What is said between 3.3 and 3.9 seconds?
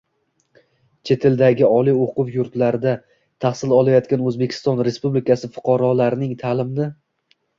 tahsil